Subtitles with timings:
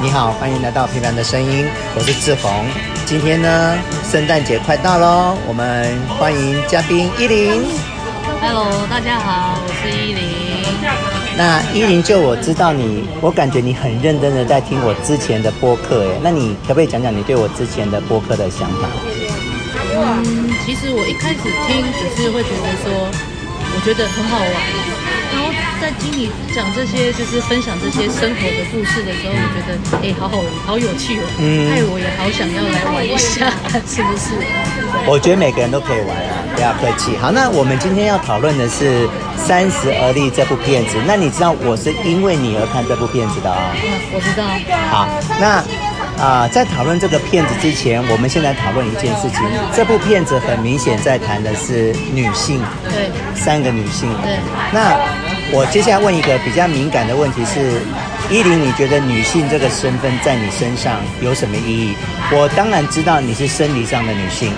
[0.00, 1.66] 你好，欢迎来到平凡的声音，
[1.96, 2.64] 我是志宏。
[3.04, 3.76] 今天呢，
[4.08, 7.66] 圣诞节快到喽，我们欢迎嘉宾依林。
[8.40, 10.22] Hello，大家好，我是依林。
[11.36, 18.88] 那依林，就我知道你，我感觉你很认真的在听我之前的播客，哎，那你可不可以讲讲你对我之前的播客的想法？
[19.96, 23.10] 嗯，其实我一开始听，只是会觉得说，
[23.74, 24.97] 我觉得很好玩。
[25.80, 33.50] 在听你讲这些，就是分享这些生活的故事的时候，我觉得哎、欸，好好好有趣哦，嗯，害我也好想要来玩一下，
[33.86, 34.34] 是不是？
[35.06, 37.16] 我觉得每个人都可以玩啊，不要客气。
[37.16, 39.06] 好，那我们今天要讨论的是
[39.36, 40.96] 《三十而立》这部片子。
[41.06, 43.76] 那你知道我是因为你而看这部片子的啊、哦？
[43.78, 44.44] 嗯，我知道。
[44.90, 45.08] 好，
[45.38, 45.62] 那
[46.22, 49.40] 啊、呃，在讨论这个片子之前，我们先来讨论一件事情。
[49.74, 54.36] 这部片子很明显在谈的是女性，对，三个女性，对，
[54.72, 54.98] 那。
[55.50, 57.80] 我接下来问一个比较敏感的问题是：
[58.30, 61.94] 依林，你觉得女性这个身份在你身上有什么意义？
[62.30, 64.52] 我当然知道你是生理上的女性，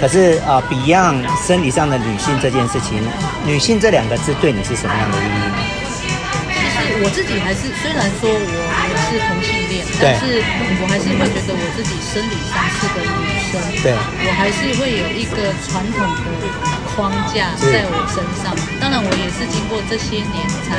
[0.00, 3.00] 可是啊、，Beyond 生理上的女性这件事情，
[3.46, 5.61] 女性这两个字对你是什么样的意义？
[7.02, 10.38] 我自己还是，虽然说我也是同性恋，但是
[10.78, 13.90] 我还是会觉得我自己生理上是个女生，对，
[14.22, 16.82] 我还是会有一个传统的。
[16.92, 20.76] 框架在我身上，当然我也是经过这些年才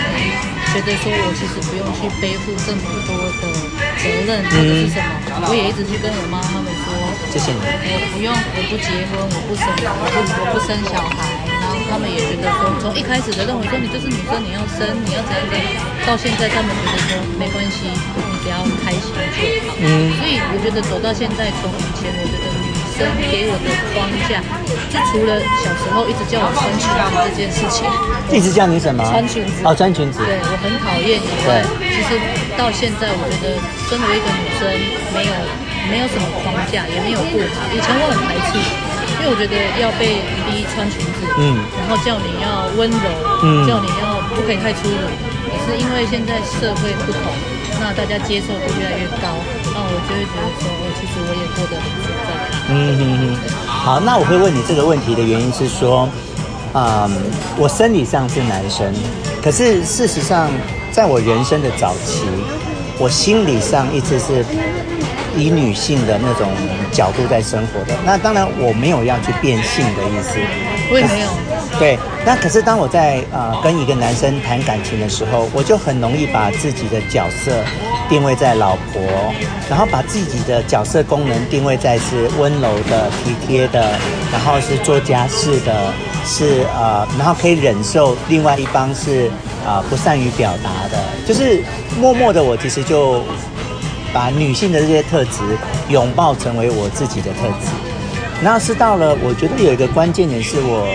[0.69, 3.49] 觉得说，我其实不用去背负这么多的
[3.97, 5.49] 责任或者是什么。
[5.49, 6.94] 我也一直去跟我妈他们说，
[7.33, 11.32] 谢谢你，我不用，我不结婚，我不生，我不我不生小孩。
[11.94, 15.77] 他们也觉得说，从一开始的认为说你就是女生，你要生，你要怎样怎样，
[16.09, 19.77] 到现在他们觉得说没关系，你只要开心就好。
[19.77, 24.41] 嗯，所以我觉得走到现在，从以前我觉得女生给我的框架，
[24.89, 27.85] 就除了小时候一直叫我穿裙子这件事情，
[28.33, 29.05] 一直叫你什么？
[29.05, 30.17] 穿裙子哦，穿裙子。
[30.25, 31.61] 对，我很讨厌以外，
[31.94, 32.17] 其实
[32.57, 33.53] 到现在，我觉得
[33.85, 34.66] 身为一个女生，
[35.13, 35.33] 没有
[35.94, 37.69] 没有什么框架，也没有不好。
[37.69, 38.57] 以前我很排斥，
[39.23, 43.07] 因为我觉得要被逼穿裙子，嗯，然后叫你要温柔，
[43.41, 45.07] 嗯，叫你要不可以太粗鲁。
[45.47, 47.31] 可是因为现在社会不同，
[47.79, 49.39] 那大家接受度越来越高，
[49.72, 52.35] 那我就会觉得说，哦，其实我也过得很自在。
[52.67, 56.09] 嗯嗯嗯，好，那我会问你这个问题的原因是说，
[56.73, 57.09] 嗯，
[57.57, 58.94] 我生理上是男生，
[59.41, 60.51] 可是事实上，
[60.91, 62.25] 在我人生的早期，
[63.00, 64.44] 我心理上一直是
[65.35, 66.49] 以女性的那种
[66.91, 67.94] 角度在生活的。
[68.05, 70.38] 那当然，我没有要去变性的意思，
[70.91, 71.29] 我也没有。
[71.79, 77.63] 对，那可是当我在呃跟一个男生谈感情的时候，我就很容易把自己的角色。
[78.09, 79.01] 定位在老婆，
[79.69, 83.97] 然后把自己的角色功能定位在是温柔的、体贴的，
[84.31, 85.91] 然后是做家事的，
[86.25, 89.27] 是呃，然后可以忍受另外一方是
[89.66, 91.63] 啊、呃、不善于表达的，就是
[91.97, 93.23] 默默的我其实就
[94.13, 95.41] 把女性的这些特质
[95.90, 97.68] 拥抱成为我自己的特质。
[98.41, 100.88] 那是到了，我觉得有一个关键点是我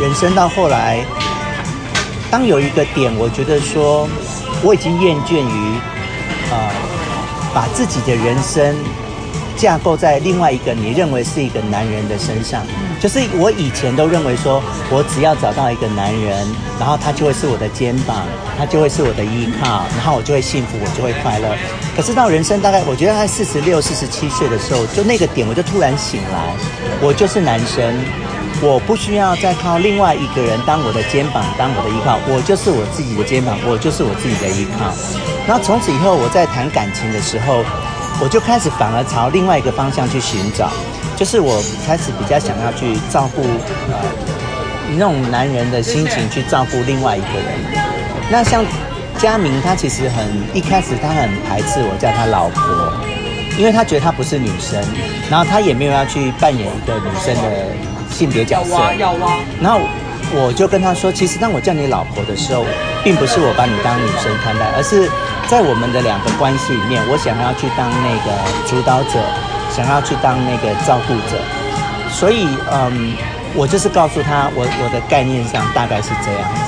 [0.00, 1.04] 人生到后来，
[2.30, 4.06] 当有一个点，我觉得说
[4.62, 5.80] 我已经厌倦于。
[6.48, 6.56] 呃，
[7.52, 8.76] 把自己的人生
[9.56, 12.62] 架构在另外一个你认为是一个男人的身上，
[13.00, 16.46] 就是我以前都认为说，我只要找到一个男人，
[16.78, 18.24] 然后他就会是我的肩膀，
[18.58, 21.56] 他就会是我的依靠，然后我就会幸福，我就会快乐。
[21.94, 26.54] 可是到人生大概，我觉得在四十六、四十七岁的时候，就那个点，我就突然醒来，
[27.00, 27.94] 我就是男生。
[28.62, 34.94] 我不需要再靠另外一个人当我的肩膀，当我的依靠，我就是我自己的肩膀，我就是我自己的依靠。
[35.46, 37.62] 然后从此以后，我在谈感情的时候，
[38.18, 40.70] 我就开始反而朝另外一个方向去寻找，
[41.16, 43.96] 就是我开始比较想要去照顾呃
[44.96, 47.46] 那种男人的心情，去照顾另外一个人。
[48.30, 48.64] 那像
[49.18, 52.92] 佳明，他其实很一开始他很排斥我叫他老婆，
[53.58, 54.80] 因为他觉得他不是女生，
[55.30, 57.66] 然后他也没有要去扮演一个女生的。
[58.08, 58.70] 性别角色，
[59.60, 59.80] 然后
[60.32, 62.64] 我就跟他说，其实当我叫你老婆的时候，
[63.04, 65.10] 并不是我把你当女生看待，而是
[65.48, 68.32] 在我们的两个关系里面，我想要去当那个
[68.64, 69.20] 主导者，
[69.76, 71.36] 想要去当那个照顾者。
[72.08, 73.12] 所以，嗯，
[73.54, 76.60] 我就是告诉他，我我的概念上大概是这样子。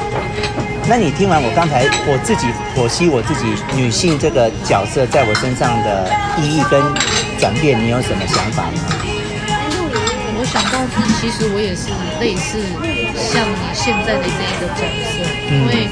[0.87, 2.46] 那你听完我刚才我自己
[2.76, 3.44] 剖析我自己
[3.75, 6.82] 女性这个角色在我身上的意义跟
[7.38, 8.78] 转变，你有什么想法吗？
[10.49, 12.56] 想到是，其实我也是类似
[13.14, 15.20] 像你现在的这一个角色，
[15.52, 15.84] 因为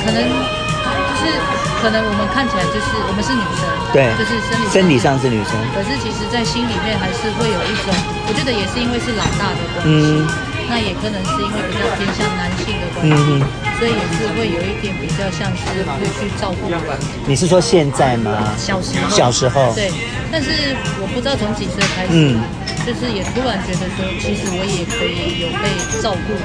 [0.00, 1.36] 可能就是
[1.80, 7.88] 可能我们看起来就是我们是女生，对，就是生理生理上是女生，可是其实在心里面还是会有一种，
[8.28, 10.28] 我觉得也是因为是老大的关系，嗯，
[10.68, 13.40] 那也可能是因为比较偏向男性的关系，嗯、
[13.80, 16.76] 所以也是会有一点比较像是会去照顾人。
[17.24, 18.52] 你是说现在吗？
[18.60, 19.08] 小时候。
[19.08, 19.72] 小时候。
[19.72, 19.90] 对，
[20.30, 22.44] 但是我不知道从几岁开始，嗯、
[22.84, 25.72] 就是也突然觉得说，其实我也可以有被
[26.04, 26.36] 照顾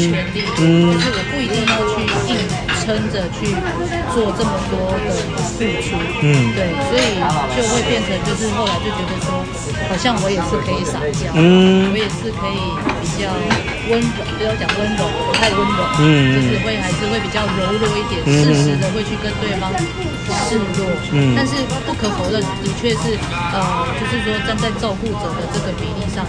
[0.00, 2.00] 权利，嗯，就是我不一定要去
[2.32, 2.32] 硬
[2.90, 3.46] 撑着去
[4.12, 5.14] 做这么多的
[5.54, 5.94] 付出，
[6.26, 7.14] 嗯，对，所以
[7.54, 9.30] 就会变成就是后来就觉得说，
[9.86, 12.58] 好像我也是可以撒娇，嗯，我也是可以
[12.98, 13.30] 比较
[13.86, 19.70] 温柔，不要讲温柔，不太温柔，嗯，就是会还是会比较柔弱一点，适时的会去跟对方
[20.32, 21.54] 示弱，嗯，但是
[21.86, 23.14] 不可否认，的确是，
[23.52, 26.24] 呃，就是说站在照顾者的这个比例上，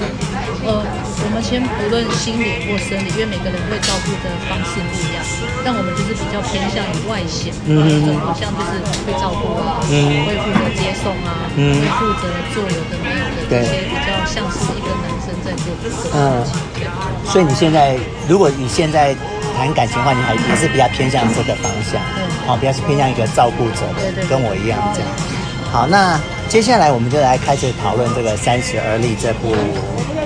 [0.68, 0.84] 呃，
[1.24, 5.24] 我们先不论心理或生理，因为每个人会照顾的方式不一样，
[5.64, 6.42] 但我们就是比较。
[6.52, 16.20] 偏向于外显，嗯，好像就是会照顾啊，嗯，会负责接送啊，嗯，会负责做有的没有的这些比较像是一个男生在做的事情。
[16.20, 16.44] 嗯，
[17.24, 17.96] 所以你现在，
[18.28, 19.16] 如果你现在
[19.62, 25.10] 谈感情的话，你还也是比较偏向这个方向，嗯，哦，比较是偏向一个照顾者的，对对，跟我一样这样。
[25.72, 26.20] 好，那
[26.50, 29.56] 接下来我们就来开始讨论这个《三十而立》这部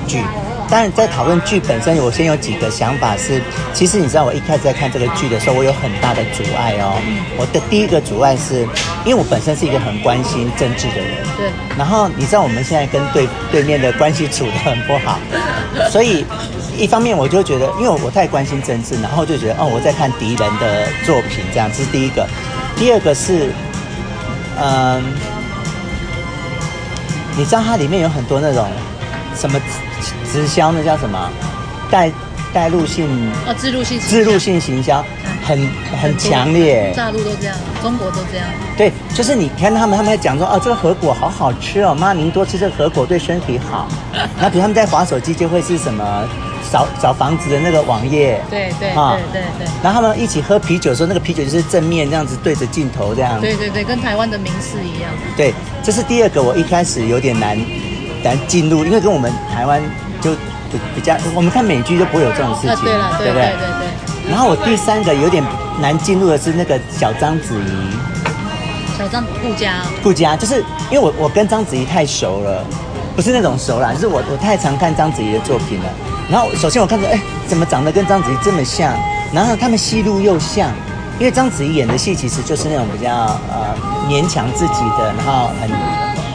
[0.08, 0.24] 剧。
[0.68, 3.40] 当然，在讨论剧本身，我先有几个想法是，
[3.74, 6.98] 其实你知道，我一开始在看这个剧的时候，我有很大的阻碍哦。
[7.38, 8.62] 我的第一个阻碍是，
[9.06, 11.52] 因为我本身是一个很关心政治的人，对。
[11.78, 15.20] 然后你知道，我们现在跟对对面的关系处得很不好，
[15.92, 16.26] 所以
[16.76, 22.28] 一方面我就觉得，因为我太关心政治，然后就觉得哦，我在看敌人的作品，这样，这是第一个。
[22.76, 23.52] 第二个是，
[24.62, 25.04] 嗯，
[27.38, 28.68] 你知道它里面有很多那种
[29.36, 29.60] 什么？
[30.32, 31.32] 直销那叫什么？
[31.90, 32.12] 带
[32.54, 33.08] 带入性
[33.48, 35.04] 哦，自入性自入性行销，
[35.46, 35.58] 很
[36.02, 36.94] 很强烈。
[36.96, 38.46] 大陆都这样，中国都这样。
[38.76, 43.88] 对，就是你看他们，他们在讲说，哦，这个核果好好吃哦，妈，您多吃这个核果对身体好。
[44.42, 46.28] 那比如他们在滑手机，就会是什么
[46.72, 48.42] 找找房子的那个网页。
[48.50, 49.68] 对对啊，对对对。
[49.84, 53.40] 然后他们一起喝啤酒的时候，那个啤酒就是正面这样子对着镜头这样。
[53.42, 55.12] 对对对，跟台湾的名士一样。
[55.36, 55.54] 对，
[55.84, 57.58] 这是第二个，我一开始有点难
[58.24, 59.82] 难进入，因为跟我们台湾。
[60.22, 60.32] 就
[60.96, 62.94] 比较，我们看美剧就不会有这种事情，对
[63.28, 63.34] 不对？
[63.34, 63.68] 对对
[64.24, 64.32] 对。
[64.32, 65.44] 然后我第三个有点
[65.80, 72.66] 难进入的是那个小章子怡，小章顾家，顾家就是因为我我跟章子怡太熟了，
[73.16, 75.86] 不是那种熟啦，就是我我太常看章子怡的作品了。
[76.30, 78.94] 然后首先我看着，哎，怎么长得跟章子怡这么像？
[79.34, 80.72] 然后他们戏路又像，
[81.20, 83.12] 因为章子怡演的戏其实就是那种比较
[83.50, 83.76] 呃
[84.10, 85.70] 勉强自己的，然后很。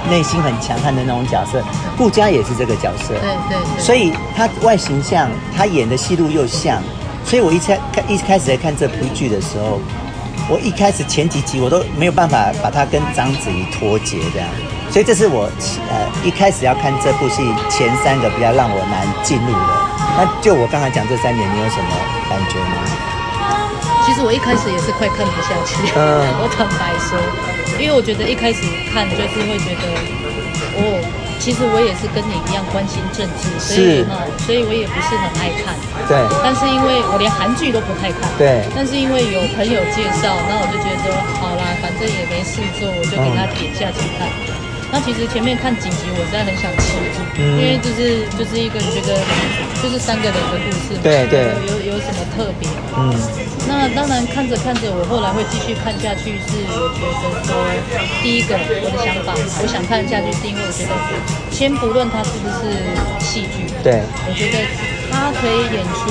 [0.08, 1.62] 内心很强悍的那种角色，
[1.96, 6.82] 顾佳也是这个角色，对对，对，所以她外形像，她演的戏路又像，
[7.24, 7.78] 所以我一开
[8.08, 9.78] 一开始在看这部剧的时候，
[10.48, 14.48] 我一开始前几集我都没有办法把她跟章子怡脱节这样，
[14.90, 15.48] 所以这是我
[15.88, 15.94] 呃
[16.24, 19.72] 一开始要看这部戏前三个比较让我难进入的。
[20.18, 21.90] 那就我刚才讲这三点，你有什么
[22.28, 22.82] 感觉吗？
[24.04, 27.16] 其实我一开始也是快看不下去，嗯，我坦白说。
[27.78, 28.60] 因为我觉得一开始
[28.92, 29.88] 看就是会觉得，
[30.76, 31.00] 哦，
[31.38, 35.72] 其实我也是跟你一样关心政治，所以哈，所以我也不是很爱看。
[36.04, 36.18] 对。
[36.44, 38.28] 但是因为我连韩剧都不太看。
[38.36, 38.66] 对。
[38.74, 44.26] 但是因为有朋友介绍，那我就觉得，好啦，反正也没事做，我就给他点下去看。
[44.28, 44.49] 嗯
[44.92, 46.98] 那其实前面看几集，我真的很想吃，
[47.38, 49.14] 嗯、因为就是就是一个觉得
[49.82, 52.68] 就是三个人的故事，对对，有有什么特别？
[52.98, 53.14] 嗯，
[53.68, 57.12] 那当然看着看着，我后来会继续看下去，是我觉得
[57.46, 57.54] 说
[58.22, 60.92] 第一个我的想法，我想看下去是因为我觉得，
[61.50, 62.74] 先不论它是不是
[63.24, 64.58] 戏剧，对，我觉得。
[65.10, 66.10] 他可以演出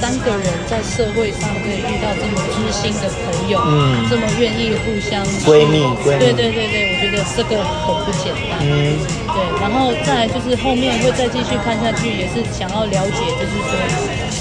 [0.00, 8.98] 三个人在社会上可以遇到这么知心的朋友，嗯，这么愿意互相闺蜜，闺蜜，对对对对，我觉得这个很不简单，嗯，
[9.32, 13.72] 对，然后再来就是后面会再继续看下去，也是想要了解，就是说，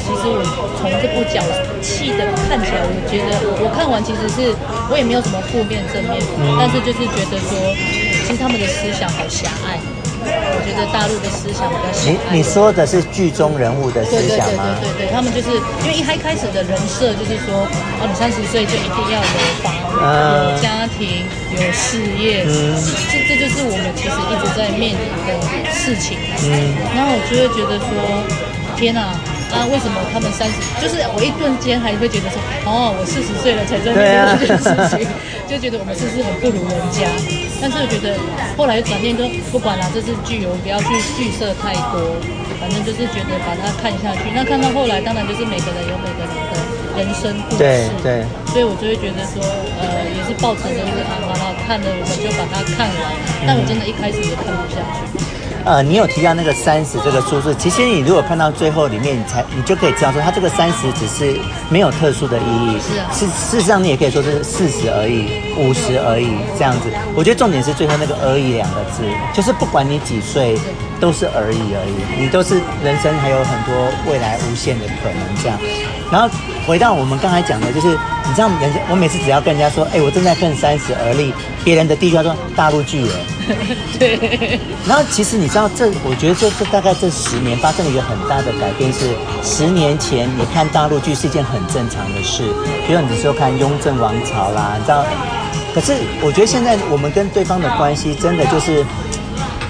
[0.07, 0.41] 其实我
[0.79, 1.43] 从这部角
[1.81, 4.55] 戏的看起来，我觉得我看完其实是
[4.89, 7.53] 我也没有什么负面正面，嗯，但是就是觉得说，
[8.25, 9.79] 其实他们的思想好狭隘。
[10.51, 11.87] 我觉得大陆的思想比较。
[12.05, 14.77] 你你说的是剧中人物的思想吗？
[14.81, 15.49] 对对对对对，他们就是
[15.83, 17.67] 因为一开开始的人设就是说，
[17.99, 22.75] 哦，你三十岁就一定要有房、有家庭、有事业，嗯、
[23.11, 25.31] 这这就是我们其实一直在面临的
[25.71, 26.17] 事情。
[26.43, 27.89] 嗯，然后我就会觉得说，
[28.75, 29.13] 天哪！
[29.49, 30.53] 啊，为什么他们三十？
[30.79, 32.37] 就是我一瞬间还会觉得说，
[32.69, 35.13] 哦，我四十岁了才在面对这件事情，啊、
[35.49, 37.09] 就觉得我们是不是很不如人家？
[37.61, 38.17] 但是我觉得
[38.57, 42.15] 后来转念就不管了，这是剧，我不要去剧设太多，
[42.59, 44.31] 反正就是觉得把它看下去。
[44.33, 46.55] 那看到后来，当然就是每个人有每个人的
[46.97, 49.43] 人生故事，对，对，所以我就会觉得说，
[49.79, 53.03] 呃，也是抱持着一个啊，好了，看了我们就把它看完。
[53.47, 55.38] 但我真的一开始也看不下去。
[55.69, 62.79] 呃，你有提到那个三十这个数字，其实你如果看到最后里面，你才你就可以知道说，它这个三十只是没有特殊的意义。
[63.13, 66.89] 是事实上，你也可以说是四十而已，五十而已这样子。
[67.13, 70.57] 我觉得重点是最后那个“而已”两个字，就是不管你几岁，
[70.99, 75.59] 都是而已而已，你都是人生还有很多未来无限的可能这样。
[76.11, 76.27] 然后
[76.65, 77.89] 回到我们刚才讲的，就是
[78.25, 81.31] 你知道，人家我每次只要跟人家说，哎，我正在奔三十而立，
[81.63, 83.11] 别人的第一句话说大陆剧耶。
[83.97, 89.09] 对，然后其实你知道这，我觉得这这大概这十年发生了一个很大的改变，是
[89.43, 92.43] 十年前你看大陆剧是一件很正常的事，
[92.85, 95.03] 比如你说看《雍正王朝》啦，你知道，
[95.73, 98.85] 可是我觉得现在我们跟对方的关系真的就是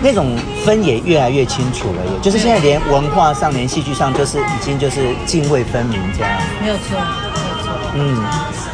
[0.02, 6.32] 那种分也越来越清楚了，也就是现在连文化上、连戏剧上，就是已经就是泾渭分明这样。
[6.62, 7.74] 没有错，没有错。
[7.96, 8.24] 嗯，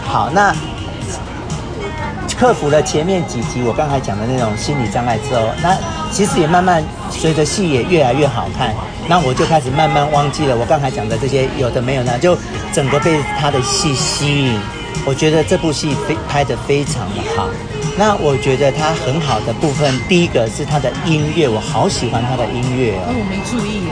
[0.07, 0.55] 好，那。
[2.37, 5.77] 克服了前面几集我刚才讲的那种心理障碍之后，那
[6.11, 8.73] 其实也慢慢随着戏也越来越好看，
[9.07, 12.37] 那我就开始慢慢忘记了我刚才讲的这些有的没有呢，就
[12.73, 14.59] 整个被他的戏吸引。
[15.05, 17.47] 我觉得这部戏非拍得非常的好。
[17.97, 23.07] 那我觉得他很好的部分，第一个是他的音乐，我好喜欢他的音乐哦。
[23.07, 23.87] 我没注意。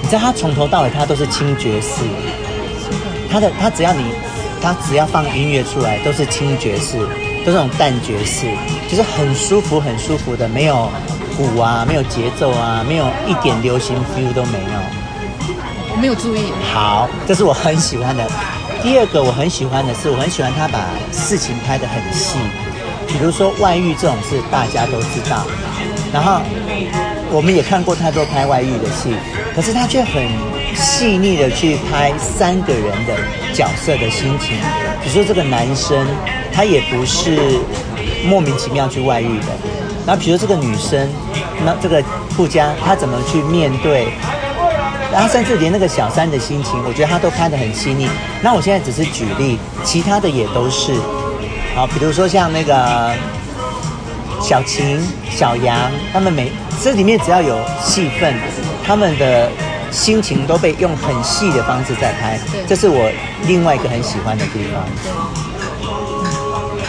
[0.00, 2.00] 你知道他从头到尾他都是清爵士，
[3.30, 4.04] 他的他只要你
[4.62, 6.96] 他只要放音乐出来都是清爵士。
[7.44, 8.46] 都是那种淡爵士，
[8.88, 10.88] 就是很舒服、很舒服的，没有
[11.36, 14.80] 鼓啊，没有节奏啊，没有一点流行 feel 都没有。
[15.92, 16.52] 我没有注意。
[16.72, 18.26] 好，这是我很喜欢的。
[18.82, 22.38] 第二个我很喜欢的是，我很喜欢他把事情拍得很细，
[23.06, 25.46] 比如说外遇这种事，大家都知道。
[26.12, 26.40] 然后
[27.30, 29.14] 我们也看过太多拍外遇的戏，
[29.54, 30.28] 可是他却很
[30.74, 33.14] 细腻的去拍三个人的
[33.52, 34.56] 角色的心情。
[35.02, 36.06] 比如说这个男生。
[36.56, 37.58] 他也不是
[38.24, 39.46] 莫名其妙去外遇的，
[40.06, 41.08] 然后比如说这个女生，
[41.64, 42.00] 那这个
[42.36, 44.06] 顾佳她怎么去面对，
[45.12, 48.08] 然后甚至连那个小三的心情，我觉得他都拍得很细腻。
[48.40, 50.92] 那我现在只是举例，其他的也都是，
[51.74, 53.12] 好，比如说像那个
[54.40, 58.32] 小晴、小杨，他们每这里面只要有戏份，
[58.86, 59.50] 他们的
[59.94, 63.08] 心情都被用很细的方式在拍，这是我
[63.46, 64.82] 另外一个很喜欢的地方。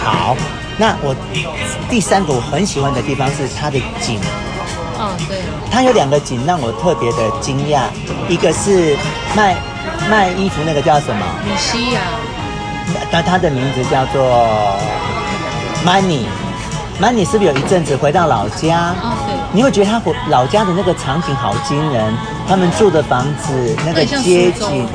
[0.04, 0.36] 好，
[0.78, 1.16] 那我
[1.88, 4.20] 第三个我很喜欢的地方是它的景。
[5.00, 5.38] 嗯，对。
[5.72, 7.84] 它有两个景让我特别的惊讶，
[8.28, 8.98] 一个是
[9.36, 9.56] 卖
[10.10, 11.26] 卖衣服那个叫什么？
[11.46, 12.02] 米西亚。
[13.12, 14.76] 那他的名字叫做
[15.86, 16.26] Money。
[17.00, 18.96] Money 是不是有一阵子回到老家？
[19.56, 22.14] 你会觉得他回老家的那个场景好惊人，
[22.46, 24.86] 他们住的房子那个街景。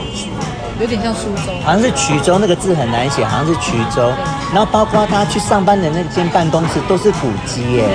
[0.79, 4.13] 有点像苏州，好像是衢州，那个字很难写，好像是衢州。
[4.53, 7.89] 然后包括他去上班的那间办公室都是古迹耶。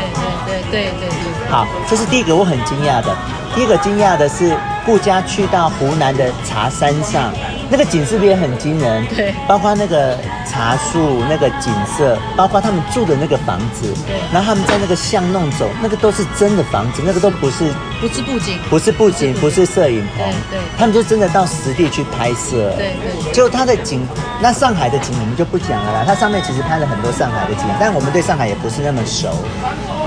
[0.47, 1.51] 对对对对对。
[1.51, 3.15] 好，这是第一个我很惊讶的。
[3.53, 7.31] 第一个惊讶的是顾家去到湖南的茶山上。
[7.69, 9.05] 那个景是不是也很惊人？
[9.07, 10.17] 对，包括那个
[10.47, 17.65] 茶树、那个景色，包括他们住的那个房子，对，然后他们在那个巷弄走，那个都是真的房子，那个都不是，
[17.99, 24.07] 不是布景，不是布景，不是摄影棚，对，对，他们就真的到实地去拍摄，对对，就它的景，
[24.41, 29.29] 那上海的景我们就不讲了啦，它上面其实拍了很多上海的景，但我们对上海也不是那么熟。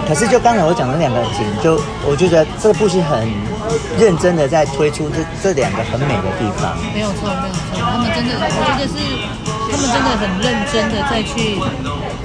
[0.07, 3.29] 可是就刚才我讲的那两个景，就我觉得这部戏很
[3.99, 6.77] 认真的在推出这这两个很美的地方。
[6.95, 8.95] 没有错，没有错，他们真的，我觉得是
[9.71, 11.59] 他们真的很认真的在去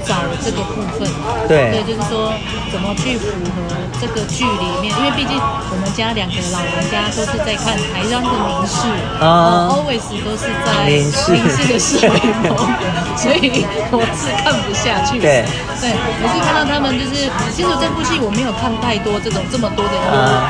[0.07, 1.05] 找这个部分。
[1.47, 2.33] 对，对，就是说
[2.71, 3.61] 怎么去符合
[3.99, 8.87] 这个剧里面，因为毕竟我们家两个老人家都是在看台湾的民视
[9.19, 11.35] 啊、uh, always 都是在民视
[11.67, 12.55] 的摄影棚，
[13.19, 15.19] 所以我是看不下去。
[15.19, 15.43] 对，
[15.83, 17.69] 对，我是看到他们就是其实。
[17.83, 19.95] 这部戏我没有看太多这种这么多的，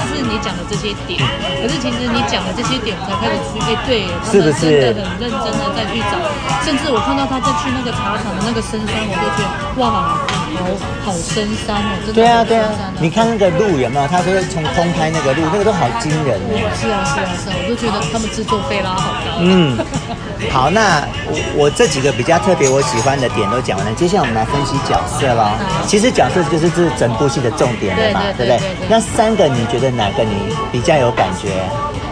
[0.06, 1.18] 就是你讲的这些点。
[1.58, 6.22] 可是其实你讲的这些点，我才开始去，哎，对，他们真的很认真的在去找。
[6.62, 9.43] 甚至我看到他在去那个茶厂的那个深山，我都觉得
[9.78, 10.20] 哇，
[10.54, 10.66] 好
[11.06, 12.14] 好深山哦，真的。
[12.14, 12.70] 对啊，对啊。
[13.00, 14.08] 你看那个路有没有？
[14.08, 16.54] 他说从空拍那个路，那个都好惊人哦。
[16.80, 19.40] 是啊，是啊，是啊，我就觉得他们制作费拉好高。
[19.40, 19.78] 嗯，
[20.52, 25.50] 好，那我我这几个比较特别我喜欢的点都讲完了，接下来我们来分析角色喽。
[25.88, 27.14] 其实角色就是这整。
[27.14, 28.60] 部戏的重点了嘛，对不对？
[28.90, 30.34] 那三个你觉得哪个你
[30.72, 31.48] 比较有感觉？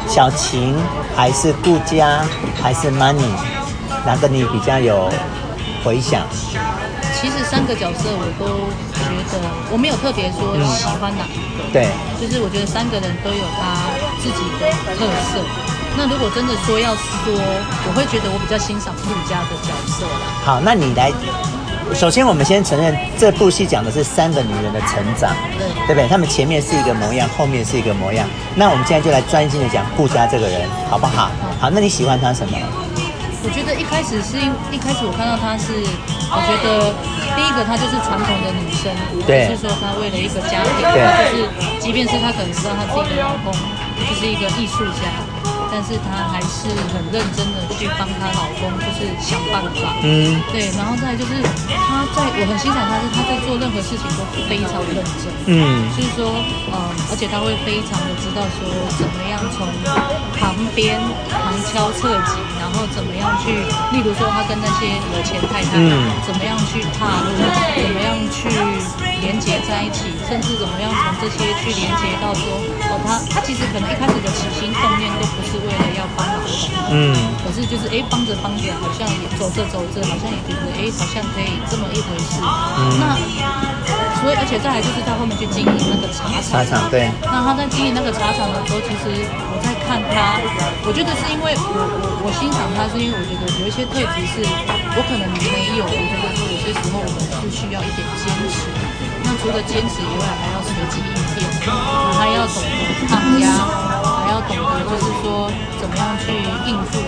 [0.08, 0.76] 小晴
[1.16, 2.22] 还是顾佳
[2.62, 3.34] 还是 Money？
[4.06, 5.10] 哪个你比较有
[5.84, 6.22] 回想？
[7.22, 8.46] 其实三个角色我都
[8.98, 9.38] 觉得
[9.72, 11.86] 我没有特别说喜欢哪一个，对，
[12.20, 13.78] 就是我觉得三个人都有他
[14.18, 14.66] 自己的
[14.98, 15.38] 特色。
[15.96, 17.30] 那如果真的说要说，
[17.86, 20.06] 我会觉得我比较欣赏顾家的角色。
[20.44, 21.12] 好，那你来。
[21.94, 26.08] 首先我们先承认这部戏讲的是三个女人的成长，对，对不对？
[26.08, 28.26] 她们前面是一个模样，后面是一个模样。
[28.56, 31.30] 那我们现在就来专心的讲顾佳这个人，好不好？
[31.60, 32.58] 好，那你喜欢她什么？
[33.44, 36.94] 我觉得一开始是因一开始我看到她是，我觉得
[37.36, 38.94] 第一个她就是传统的女生，
[39.26, 41.02] 对，就是说她为了一个家庭，对，
[41.34, 45.10] 就是即便是她可能知道她自己的老公就是一个艺术家。
[45.72, 49.96] 但是她还是很认真的去帮她老公，就是想办法。
[50.04, 51.40] 嗯，对，然后再就是
[51.88, 55.32] 她在，我很欣赏她是她在做任何事情都非常认真。
[55.48, 56.36] 嗯，就是说，
[56.76, 56.76] 嗯，
[57.10, 58.68] 而且她会非常的知道说
[59.00, 59.64] 怎么样从
[60.36, 61.00] 旁边
[61.32, 63.56] 旁敲侧击，然后怎么样去，
[63.96, 67.32] 例如说她跟那些有钱太太，嗯，怎么样去踏入，
[67.80, 68.52] 怎么样去
[69.24, 72.60] 连接在一起，甚至怎么样从这些去连接到说，
[72.92, 75.62] 哦，她她其实可能一开始的起心动念都不是。
[75.62, 76.50] 为了要帮老公，
[76.90, 77.14] 嗯，
[77.46, 82.42] 可是就是哎，帮着帮着，好像也走着走着，好像也觉得哎，好像可以这么一回事。
[82.42, 83.14] 嗯，那
[84.18, 87.14] 所以而且再来就是他后面去经营那个茶厂，茶厂对。
[87.22, 90.42] 那他在经营那个茶厂的时候，其实我在看他，
[90.82, 94.42] 我觉得是因为我我我欣赏他，是因为我觉得有一些特质是
[94.98, 98.66] 我可能没有，我觉得说有些时候我们是需要一点坚持。
[99.44, 101.50] 那除了坚持以外，还要随机应变，
[102.14, 103.50] 还要懂得抗压。
[104.22, 105.50] 还要懂得，就是说
[105.82, 106.30] 怎么样去
[106.70, 107.02] 应付，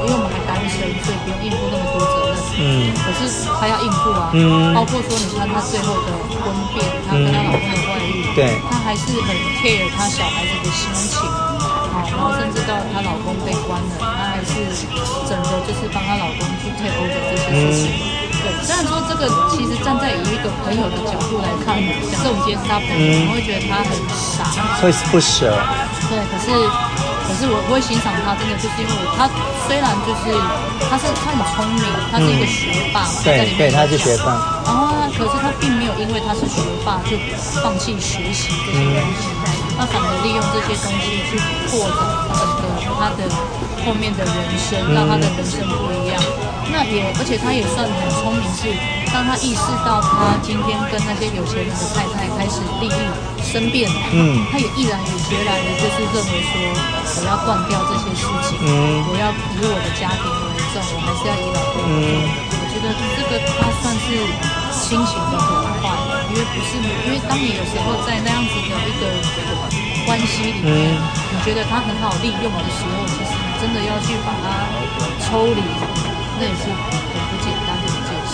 [0.00, 2.34] 因为我们还单身，所以不用应付那么多责任。
[2.56, 2.88] 嗯。
[3.04, 4.72] 可是她要应付啊，嗯。
[4.74, 11.28] 包括说，你看她最后的婚变，她跟她老公的外遇，对，她还是很 care 她小孩子的心情，
[11.92, 14.64] 好，然后甚至到她老公被关了，她还是
[15.28, 18.19] 整个就是帮她老公去 take over 这些事情。
[18.42, 21.76] 对，虽然说这个其实站在以一个朋友的角度来看，
[22.08, 24.48] 假设我们今天是他朋友，我会觉得他很傻，
[24.80, 25.52] 会不舍。
[26.08, 26.48] 对，可是，
[27.28, 29.28] 可是我不会欣赏他，真的就是因为他
[29.68, 30.32] 虽然就是
[30.88, 34.32] 他是他很聪明，他是一个学霸嘛，嗯、对对，他是学霸。
[34.66, 37.14] 啊，可是他并没有因为他是学霸就
[37.62, 41.36] 放弃学习这些东西，嗯、他反而利用这些东西去
[41.68, 42.00] 扩展
[42.32, 42.64] 整个
[42.98, 43.28] 他的
[43.84, 46.18] 后面的人生，让他的人生不一样。
[46.70, 48.70] 嗯、那也而且他也算很聪明，是
[49.10, 53.02] 当他意识到他今天跟那些有钱人的太太开始利益。
[53.40, 54.94] 生变，嗯，他也毅然
[55.26, 56.54] 决然的，就是认为说，
[57.18, 62.30] 我要断掉这些事情，嗯，我要以我的家庭为重，我还是要以老公为重。
[62.30, 64.14] 我觉得这个他算是
[64.70, 65.50] 清醒的很
[65.82, 65.90] 快，
[66.30, 69.08] 因为不是，因为当你有时候在那样子的一个
[70.06, 74.70] 关系里面，你觉得他很好利用的时候，其实你真的要去把它
[75.26, 75.64] 抽离，
[76.40, 78.32] 那也是很不简单的一件事。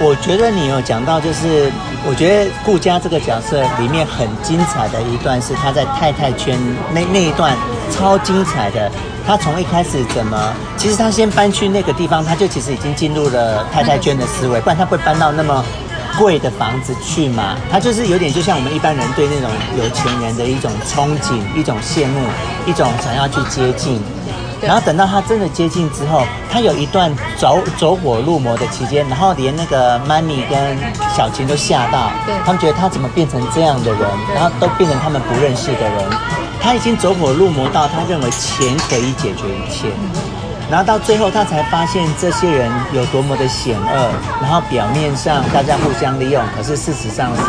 [0.00, 1.70] 我觉得你有讲到，就是。
[2.08, 6.56] 我觉得顾佳这个角色里面很精彩的一段是他在太太圈
[6.94, 7.52] 那那一段
[7.90, 8.88] 超精彩的。
[9.26, 10.38] 他从一开始怎么，
[10.76, 15.64] 其实他先搬去那个地方，他就其实已经进入了太太圈的思维，不然他会搬到那么
[16.16, 17.56] 贵的房子去嘛？
[17.72, 22.20] 他就是有点就像我们一般人对那种有钱人的一种憧憬、一种羡慕、
[22.66, 24.00] 一种想要去接近。
[24.62, 30.78] 然后等到他真的接近之后，他有一段走走火入魔的期间，然后连那个 Money 跟
[31.16, 32.10] 小琴都吓到，
[32.44, 34.00] 他们觉得他怎么变成这样的人，
[34.34, 36.04] 然后都变成他们不认识的人。
[36.60, 39.88] 他已经走火入魔到他认为钱可以解决一切。
[40.68, 44.10] 然后到最后，他才发现这些人有多么的险恶。
[44.42, 47.42] 然后表面上大家互相利用，可是事实上是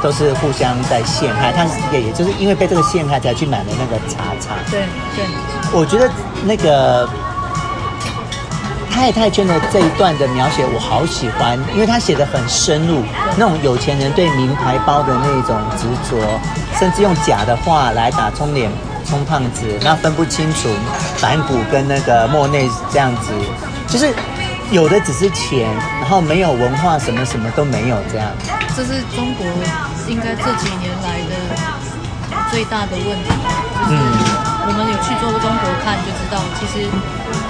[0.00, 1.50] 都是互相在陷害。
[1.50, 4.54] 他也也就是因为被这个陷害，才去买了那个茶茶。
[4.70, 4.82] 对
[5.16, 5.24] 对，
[5.72, 6.10] 我觉得
[6.44, 7.08] 那个
[8.90, 13.02] 太太圈的这一段的描写，我好喜欢，因为他写得很深入，
[13.36, 16.38] 那种有钱人对名牌包的那种执着，
[16.78, 18.70] 甚至用假的话来打充脸。
[19.08, 20.68] 充胖子，那分不清楚
[21.16, 23.32] 梵谷跟那个莫内这样子，
[23.88, 24.14] 就是
[24.70, 25.68] 有的只是钱，
[26.00, 28.30] 然后没有文化，什么什么都没有这样。
[28.76, 29.44] 这是中国
[30.06, 31.34] 应该这几年来的
[32.52, 33.32] 最大的问题，
[33.88, 36.86] 就是我们有去做过中国看就知道，其实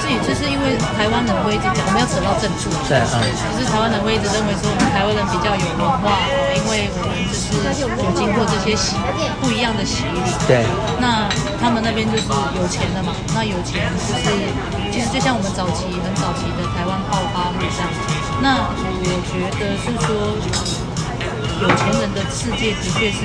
[0.00, 0.16] 自己。
[0.24, 3.24] 就是因为台湾人会一直讲，我们要扯到政治，对，嗯，
[3.56, 6.22] 就是台湾人会一直认为说我们台湾人比较有文化，
[6.54, 8.94] 因为我们就是有经过这些洗
[9.40, 10.62] 不一样的洗礼，对。
[11.02, 11.26] 那
[11.58, 14.28] 他们那边就是有钱的嘛，那有钱就是
[14.92, 17.88] 其实就像我们早期很早期的台湾爆发户这样。
[18.38, 20.36] 那我觉得是说，
[21.60, 23.20] 有钱人的世界的确是，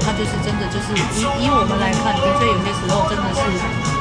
[0.00, 3.40] 他就是真的就是以以我们来看，的确有些时候真的是。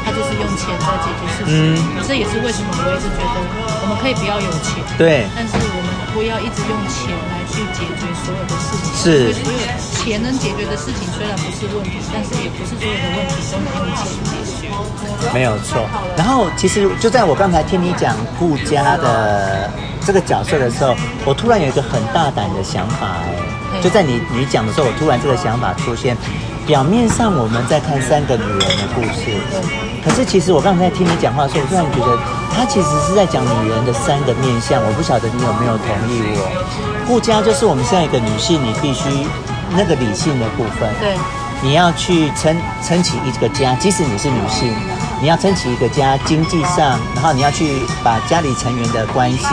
[0.06, 3.36] 他就是用钱在解决事情，嗯，这也是为什么我一直觉得
[3.82, 8.94] 我们可以不要有钱，对，但是我们不要一直用钱来去解决所有的事情。
[8.94, 9.58] 是，所有
[9.98, 14.70] 钱能解决的事情虽然不是问题，但是也不是所有的问题都能用钱解决。
[15.34, 15.82] 没有错。
[16.16, 19.68] 然后其实就在我刚才听你讲顾家的
[20.06, 20.94] 这个角色的时候，
[21.26, 23.34] 我突然有一个很大胆的想法，哎，
[23.82, 26.18] 就在你你讲的时候，我突然这个想法出现。
[26.66, 29.38] 表面上我们在看三个女人的故事，
[30.04, 32.18] 可是其实我刚才听你讲话的时候，我突然觉得
[32.50, 34.82] 她其实是在讲女人的三个面相。
[34.82, 37.06] 我不晓得你有没有同意我？
[37.06, 39.28] 顾家就是我们现在一个女性，你必须
[39.78, 41.14] 那个理性的部分，对，
[41.62, 44.74] 你要去撑撑起一个家，即使你是女性，
[45.22, 49.46] 你要撑起一个家，经济上，然后你要去把家里成员的关系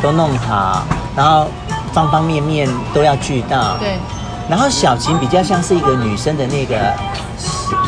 [0.00, 1.48] 都弄好，然后
[1.92, 3.98] 方方面面都要俱到，对。
[4.50, 6.92] 然后小琴比较像是一个女生的那个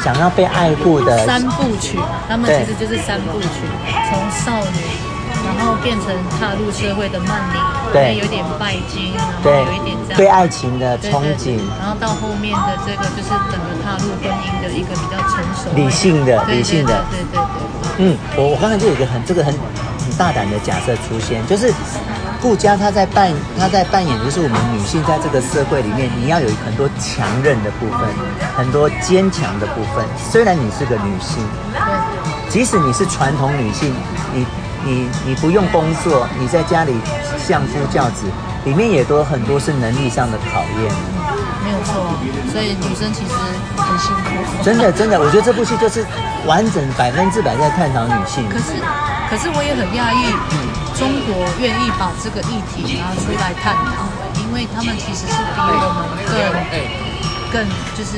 [0.02, 3.48] 想要被爱护的三部曲，他们其实就是三部曲，
[4.08, 4.78] 从少女，
[5.44, 7.58] 然后变成踏入社会的曼妮，
[7.92, 9.12] 对，有点拜金，
[9.42, 10.16] 然后有一点这样。
[10.16, 17.42] 对爱情的憧憬，然后到后面的这个就是整个踏入婚姻的一个比较成熟理性的理性的，对对对，
[17.98, 21.74] 嗯，我我刚才就有一个很这个很很大胆的假设出现，就是。
[22.44, 28.00] 顾家他在扮他在扮演，就是我们女性在这个社会里面，你要有很多强韧的部分，
[28.54, 30.04] 很多坚强的部分。
[30.30, 31.42] 虽然你是个女性，
[32.50, 33.94] 即使你是传统女性，
[34.34, 34.44] 你
[34.84, 36.92] 你你不用工作，你在家里
[37.38, 38.26] 相夫教子，
[38.66, 40.92] 里面也都很多是能力上的考验。
[41.64, 42.12] 没有错，
[42.52, 43.32] 所以女生其实
[43.74, 44.62] 很辛苦。
[44.62, 46.04] 真的真的，我觉得这部戏就是
[46.44, 48.46] 完整百分之百在探讨女性。
[48.50, 48.76] 可是
[49.34, 50.30] 可是我也很讶异。
[50.30, 50.54] 嗯
[50.94, 54.06] 中国愿意把这个议题拿出来探讨，
[54.38, 56.38] 因为他们其实是比我们更
[57.50, 57.66] 更
[57.98, 58.14] 就是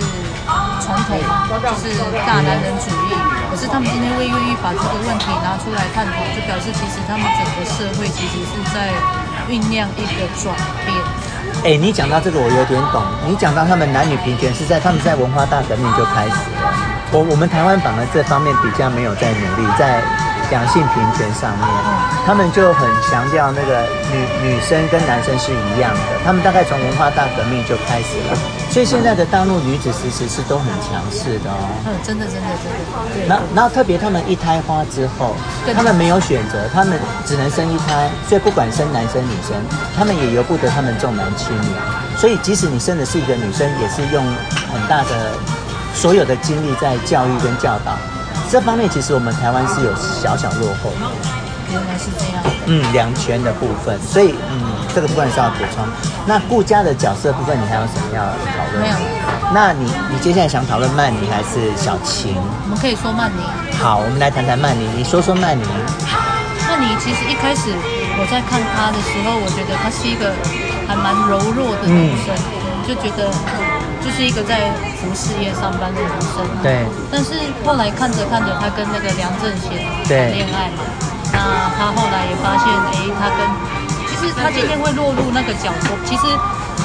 [0.85, 1.89] 传统嘛，就是
[2.29, 3.17] 大男人主义。
[3.49, 8.93] 可是他们今天会愿意把这个问题拿出来探讨，就表示其实他们整个社会其实是在
[9.49, 10.53] 酝酿一个转
[10.85, 10.93] 变。
[11.65, 13.01] 哎，你讲到这个我有点懂。
[13.25, 16.69] 你讲到他们男女平权是在他们在文化大革命就开始了。
[17.11, 20.05] 我我们台湾反而这方面比较没有在努力在。
[20.51, 21.67] 两性平权上面，
[22.25, 23.83] 他们就很强调那个
[24.13, 26.01] 女女生跟男生是一样的。
[26.25, 28.39] 他们大概从文化大革命就开始了，
[28.71, 31.67] 所以现在的大陆女子其实是都很强势的哦。
[31.87, 33.27] 嗯，真的真的真的。
[33.29, 35.35] 然后然后特别他们一胎花之后，
[35.75, 39.57] 他们没有选择，他们只能生一胎，所以不管生男生女生，
[39.97, 41.69] 他们也由不得他们重男轻女。
[42.17, 44.25] 所以即使你生的是一个女生，也是用
[44.73, 45.33] 很大的
[45.95, 47.97] 所有的精力在教育跟教导。
[48.51, 51.07] 这方面其实我们台湾是有小小落后的，
[51.73, 52.43] 原来是这样。
[52.67, 54.61] 嗯，两全的部分，所以嗯，
[54.95, 55.85] 这个部分是要补充。
[56.27, 58.83] 那顾家的角色部分，你还有什么要讨论？
[58.83, 58.97] 没有。
[59.53, 62.35] 那你你接下来想讨论曼妮还是小晴？
[62.65, 63.43] 我们可以说曼妮。
[63.79, 64.89] 好，我们来谈谈曼妮。
[64.97, 65.63] 你说说曼妮。
[66.69, 67.71] 曼妮其实一开始
[68.19, 70.33] 我在看她的时候，我觉得她是一个
[70.89, 73.31] 还蛮柔弱的女生，嗯、就觉得。
[74.07, 74.71] 就是一个在
[75.03, 76.87] 服饰业上班的女生，对。
[77.11, 77.35] 但是
[77.67, 80.87] 后来看着看着，她跟那个梁正贤谈恋爱嘛，
[81.35, 83.43] 那她后来也发现，哎，她跟
[84.07, 86.23] 其实她今天会落入那个角落，其实，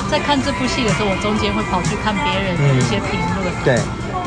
[0.10, 3.78] 在看这部戏的时候，我中间会跑去看别人的一些评论，对。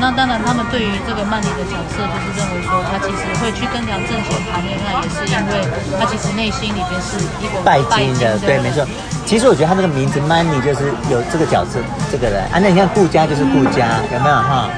[0.05, 5.65] 那当然，他们对于这个曼妮的角色，就是认为说，她其实会去跟梁正贤谈恋爱，也是因为
[5.97, 8.85] 她其实内心里边是一个拜金的，对，没错。
[9.25, 11.79] 其实我觉得他这个名字曼妮就是有这个角色，
[12.11, 12.61] 这个人啊。
[12.61, 14.69] 那你看顾家就是顾家，有没有哈？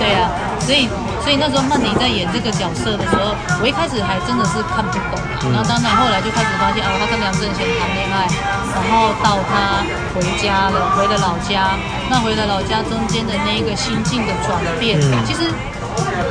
[0.00, 0.88] 对啊，所以。
[1.22, 5.16] 所以那时候曼妮在演这个角色的时候，我一开始还真的是看不懂。
[5.50, 8.26] 然后当然后来就开始发现，哦，他跟梁正贤谈恋爱，
[8.74, 9.82] 然后到他
[10.14, 11.78] 回家了，回了老家。
[12.10, 15.50] 那回了老家中间的那一个心境的转变，其实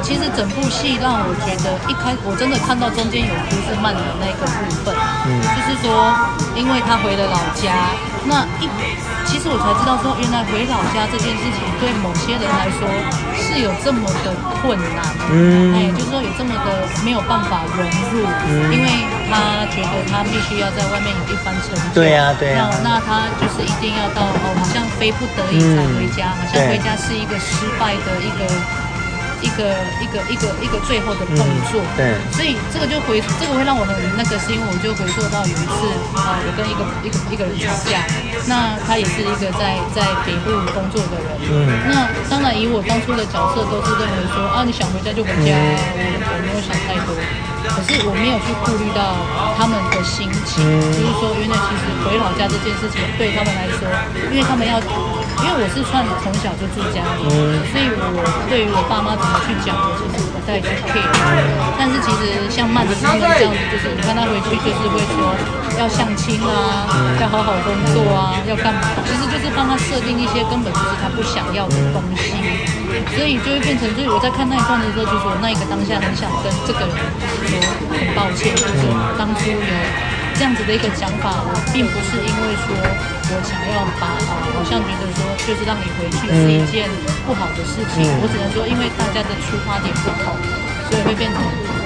[0.04, 6.14] 其实整部戏让我觉得一开我真的看到中间有不是曼妮的那个部分，嗯，就是说，
[6.56, 7.92] 因为他回了老家，
[8.26, 8.70] 那一。
[9.26, 12.84] 其实我才知道说，原来回老家这件事情对某些人来说
[13.38, 18.90] 是有这么的困难，嗯，哎，就是说有这么的没有办法融入，嗯，因为
[19.30, 28.52] 他觉得他必须要在外面有一番成就，对呀，对呀，那他就是一定要到哦，好像非不得已才回家，好像回家是一个失败的一个。
[29.42, 35.80] 一个一个一个一个最后的动作，嗯、对，所以这个就回这个会让我很那个，是因为我就回溯到有一次
[36.16, 38.06] 啊，我跟一个一个一个人吵架，
[38.46, 47.12] 那他也是一个在在北部工作的人，嗯，那当然以我当初的角色都是认为说啊，你想回家就回家，嗯、我我没有想太多，
[47.74, 49.18] 可是我没有去顾虑到
[49.58, 53.90] 他们的心情，嗯、就是说原来其实回老家这件事情对他们来说，
[54.30, 54.80] 因为他们要。
[55.42, 61.02] 因为我是算从小就住家里，嗯、所以我对于我爸妈怎么去讲，我其实不太去 care。
[61.78, 65.34] 但是其实像曼妮他们这样子，就是你看他回去就是会说
[65.82, 68.82] 要相亲啊，嗯、要好好工作啊，要干嘛？
[69.06, 72.38] 其实就是帮他设定一些根本就是他不想要的东西，
[73.18, 76.94] 所以就会变成，就是我在看那一段的时候，就是我那一个当下很想跟这个人
[77.50, 77.58] 说
[77.90, 78.86] 很抱歉，就是
[79.18, 79.58] 当初有。
[80.34, 82.74] 这样子的一个想法，我并不是因为说
[83.32, 86.90] 我想要把啊，好像觉得说就是让你回去是一件
[87.26, 90.36] 不好的事情，嗯、我只能说因为大家的出发点不同，
[90.90, 91.40] 所以会变成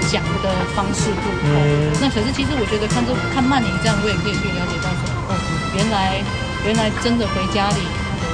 [0.10, 1.54] 讲的方式不同。
[1.54, 5.38] 嗯、那可是其实我觉得看这看曼妮这样，我也可以去了解到说，哦，
[5.78, 6.18] 原来
[6.66, 7.82] 原来真的回家里。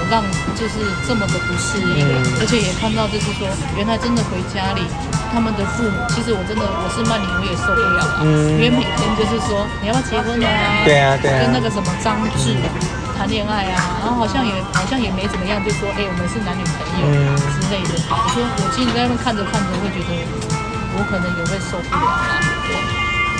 [0.09, 0.21] 让
[0.59, 0.75] 就是
[1.07, 3.47] 这么的不适应，嗯、而且也看到就是说，
[3.77, 4.83] 原来真的回家里，
[5.31, 10.83] 他们的父母，其实我真的我是曼妮，我也受不了了，嗯、因为每天就是说你要不要结婚啊？
[10.83, 12.59] 对啊，对啊，跟那个什么张智
[13.21, 17.05] 谈恋爱啊，然后好像也好像也没怎么样，就说哎，我们是男女朋友
[17.53, 17.93] 之类的。
[17.93, 20.09] 嗯、我说我其实在那边看着看着，会觉得
[20.97, 22.41] 我可能也会受不了啊。
[22.65, 22.73] 对。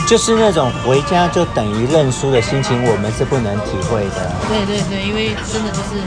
[0.05, 4.29] 就是那种回家就等于认输的心情，我们是不能体会的。
[4.45, 5.97] 对对对，因为真的就是，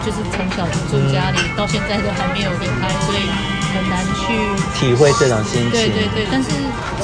[0.00, 3.28] 就是从小就住家里，嗯、到现在都还没有离开，所以
[3.76, 4.32] 很难去
[4.80, 5.76] 体会这种心情。
[5.76, 6.48] 对对对，但是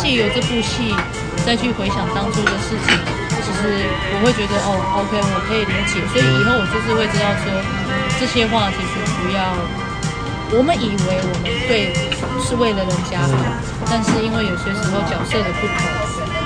[0.01, 0.97] 借由这部戏
[1.45, 2.97] 再去回想当初的事情，
[3.45, 6.01] 其实我会觉得哦，OK，我可以理解。
[6.09, 7.53] 所以以后我就是会知道说，
[8.19, 9.55] 这些话其实不要，
[10.57, 11.93] 我们以为我们对
[12.41, 15.77] 是为了人家好，嗯、但是因为有些时候角色的不同。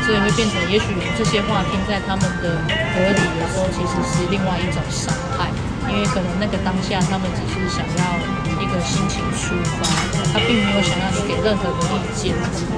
[0.08, 0.86] 所以会变成，也许
[1.18, 5.52] 这些话听在他们的耳里，有时候其实是另外一种伤害，
[5.84, 8.16] 因为可能那个当下他们只是想要
[8.56, 9.84] 一个心情抒发，
[10.38, 12.30] 他并没有想要你给任何的意见。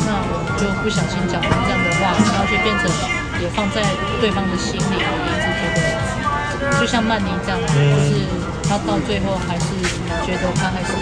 [0.08, 2.88] 那我们就不小心讲了这样的话，然后就变成
[3.36, 3.84] 也放在
[4.20, 7.68] 对方的心里，我一直觉得，就像曼妮这样，就
[8.00, 8.24] 是
[8.64, 9.76] 他到最后还是
[10.24, 10.96] 觉得他还是，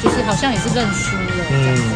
[0.00, 1.44] 就是好像也是认输了。
[1.50, 1.92] 嗯。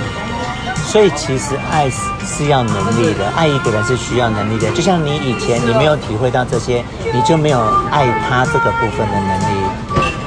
[0.84, 4.70] 所以其实爱是是要能力的，爱一个人是需要能力的。
[4.70, 7.58] 就像你以前你没有体会到这些，你就没有
[7.90, 9.66] 爱他这个部分的能力。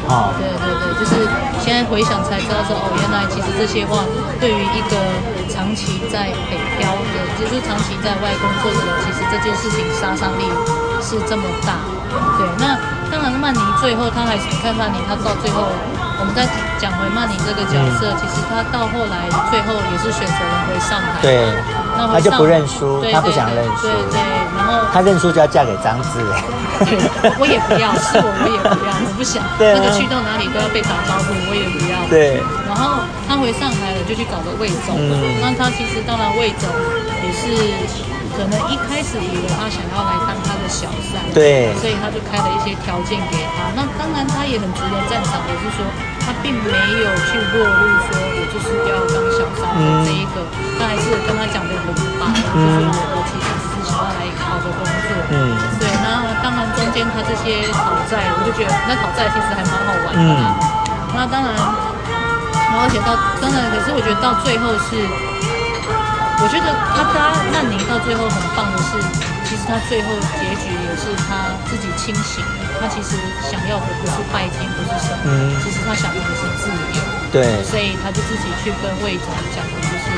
[0.09, 0.68] 哦，对对对，
[0.99, 1.23] 就是
[1.63, 4.03] 现在回想才知道说，哦，原来其实这些话
[4.39, 4.99] 对于一个
[5.47, 10.43] 长期在北漂的，就是长期在外工作的人，其实这件事情杀伤力
[10.99, 11.79] 是这么大。
[12.37, 12.75] 对，那
[13.09, 15.71] 当然曼妮最后他还是看曼妮，他到最后。
[16.19, 16.43] 我们再
[16.77, 21.23] 讲回曼妮这个角色，其实他到后来最后也是选择了回上海。
[21.23, 21.55] 对，
[22.07, 23.87] 他就不认输，他不想认输。
[23.87, 24.19] 对对，
[24.55, 26.19] 然后他认输就要嫁给张智。
[27.39, 29.43] 我也不要，是我我也不要，我不想。
[29.57, 29.79] 对、啊。
[29.81, 31.99] 那个去到哪里都要被打招呼，我也不要。
[32.09, 32.41] 对。
[32.67, 34.95] 然后他回上海了，就去搞个魏总。
[34.95, 35.39] 嗯。
[35.41, 36.69] 那他其实当然魏总
[37.23, 38.08] 也是。
[38.39, 43.67] 可能一开始以为他想要来当他的小三，对，所以他就开了一些条件给他。
[43.75, 45.83] 那当然他也很值得赞赏，也是说
[46.23, 50.39] 他并没有去落入说我就是要当小三的这一个，
[50.79, 55.11] 他还是跟他讲的很白，就是我我其实只是想要来好的工作。
[55.35, 55.35] 嗯，
[55.75, 55.91] 对。
[55.99, 60.31] 那当然中间他这些讨债，我就觉得那讨债其实还蛮好玩的。
[60.31, 60.55] 嗯，
[61.11, 61.51] 那当然，
[62.71, 65.27] 然后而且到当然，可是我觉得到最后是。
[66.49, 68.97] 我觉得他搭曼妮到最后很棒的是，
[69.45, 72.41] 其实他最后结局也是他自己清醒。
[72.81, 76.99] 他其实想要的不是拜金，不是什么，嗯、其实他想要的是自由。
[77.29, 80.09] 对，所以他就自己去跟魏总讲的就是，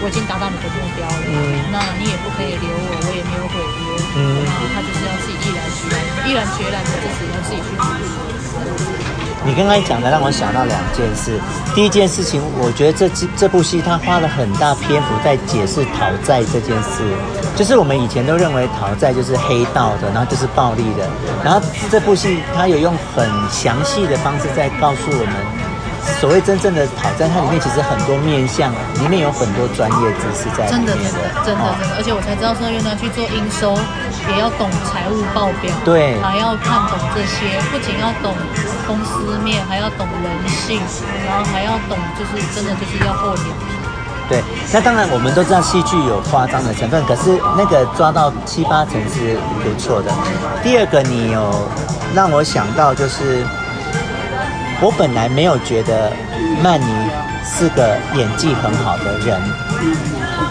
[0.00, 4.00] 我已经达到你的目标了，嗯、那你也不可以留我，我也没有毁约。
[4.16, 9.23] 嗯，然后他就是要自己毅然决然，毅然决然的就是要自己去付出。
[9.46, 11.38] 你刚刚讲的让我想到两件事。
[11.74, 17.02] 第一件事情，我觉得这这部戏他花了很大篇幅在解释讨债这件事，
[17.54, 21.08] 就是我们以前都认为讨债就是黑道的，然后就是暴力的，
[21.44, 25.63] 然后这部戏他有用很详细的方式在告诉我们。
[26.20, 30.84] 所谓真正的挑战，它里面其实很多面向，里面有很多专业知识在里面。
[30.84, 31.64] 真的，真的，真的，真的，
[31.96, 33.76] 而且我才知道说，原来去做应收
[34.32, 38.32] 也要懂财务报表，对，还要看懂这些，不仅要懂
[38.86, 40.80] 公司面，还要懂人性，
[41.26, 43.76] 然后还要懂，就是真的就是要厚脸皮。
[44.28, 50.10] 对，那当然我们都知道戏剧有夸张的成分，可是那个抓到七八成是不错的。
[50.62, 51.68] 第二个，你有
[52.14, 53.44] 让我想到就是。
[54.80, 56.12] 我本来没有觉得
[56.62, 56.86] 曼妮
[57.44, 59.40] 是个演技很好的人，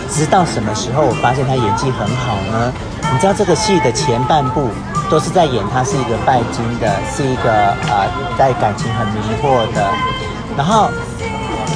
[0.09, 2.73] 直到什么时候我发现她演技很好呢？
[3.12, 4.69] 你知道这个戏的前半部
[5.09, 7.51] 都是在演她是一个拜金的，是一个
[7.91, 8.07] 呃
[8.38, 9.86] 在感情很迷惑的，
[10.57, 10.89] 然后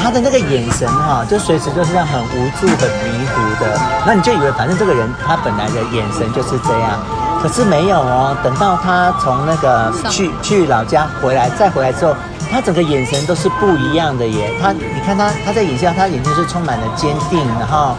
[0.02, 6.98] 她的那个眼神哈，就随时就是这样很无助、很迷糊的，那你就以为反正这个人他本来的眼神就是这样，
[7.44, 12.16] 可是没有哦，等到他从那个去去老家回来，再回来之后。
[12.52, 17.96] 他整个眼神都是不一样的耶，他你看他他在眼下，他眼睛是充满了坚定，然后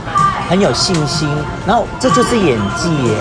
[0.48, 1.28] 很有信心，
[1.66, 3.14] 然后这就是演技耶。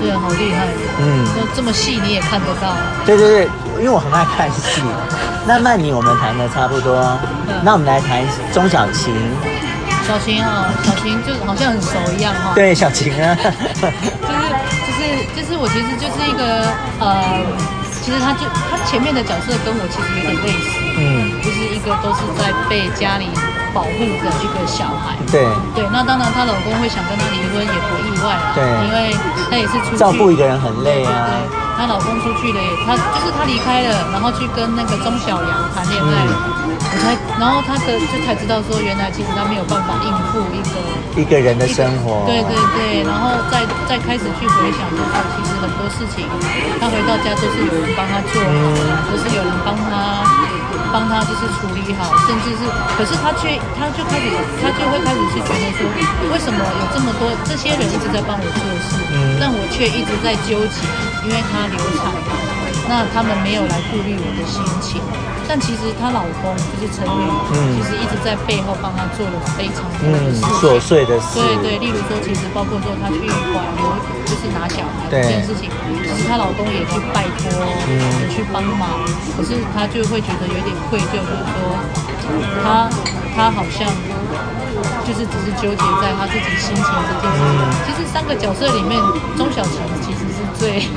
[0.00, 0.66] 对啊，好厉害。
[1.00, 2.74] 嗯，那这么细你也看得到。
[3.06, 4.82] 对对对，因为我很爱看戏。
[5.48, 6.96] 那曼妮我们谈的差不多，
[7.48, 9.14] 嗯、那我们来谈钟小琴。
[10.06, 12.52] 小琴啊，小琴就好像很熟一样哈。
[12.54, 13.34] 对，小琴啊。
[13.40, 14.42] 就是
[14.86, 15.00] 就是
[15.36, 16.68] 就是我其实就是一个
[17.00, 17.40] 呃，
[18.06, 23.26] 其实他就他前面的角色跟我其实有点类似，嗯，就是一个都是在被家里
[23.74, 25.42] 保护的一个小孩，对
[25.74, 25.82] 对。
[25.90, 29.10] 那当然，她老公会想跟她离婚也不意外啦，对，因为
[29.50, 31.34] 她也是出去照顾一个人很累啊。
[31.50, 36.26] 对，她老公出去了也，她就是她离开了，然后去跟那个钟小阳谈恋爱。
[36.26, 40.72] 嗯我才，然后她的就才知道说，原来其实她没有办法应付一个
[41.20, 42.24] 一个人的生活。
[42.24, 46.24] 对对对，然后再再开始去回想，的话其实很多事情，
[46.80, 48.48] 她回到家都是有人帮她做好，
[49.12, 50.24] 都、嗯、是有人帮他
[50.92, 52.64] 帮他就是处理好，甚至是，
[52.96, 55.84] 可是他却他就开始他就会开始去觉得说，
[56.32, 60.80] 为什么有这么多这些人一直在帮我做事，嗯、但我却一直在纠结，
[61.26, 62.38] 因为她流产嘛，
[62.88, 65.02] 那他们没有来顾虑我的心情。
[65.48, 67.22] 但其实她老公就是陈宇，
[67.74, 71.38] 其实一直在背后帮她做了非常多的事情，琐碎的事。
[71.38, 73.86] 对对，例如说，其实包括说她去挽留，
[74.26, 75.70] 就是拿小孩这件事情，
[76.02, 77.46] 其实她老公也去拜托，
[78.22, 79.02] 也去帮忙。
[79.38, 81.78] 可是她就会觉得有点愧疚，就是说，
[82.62, 82.90] 她
[83.36, 83.86] 她好像
[85.04, 87.60] 就是只是纠结在他自己心情这件事情。
[87.84, 88.98] 其实三个角色里面，
[89.36, 90.88] 钟小芹其实是最。